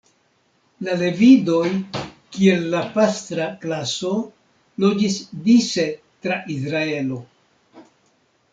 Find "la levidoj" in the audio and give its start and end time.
0.85-1.67